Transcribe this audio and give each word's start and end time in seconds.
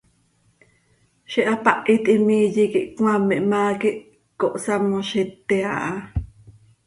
Ziix 1.31 1.47
hapahit 1.49 2.03
him 2.11 2.27
iiye 2.37 2.63
quih 2.73 2.89
cmaam 2.95 3.25
ihmaa 3.37 3.71
quih 3.81 3.97
cohsamoziti 4.39 5.57
aha. 5.73 5.91